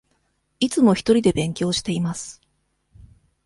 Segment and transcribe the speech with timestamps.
[0.59, 2.41] いつもひとりで勉強しています。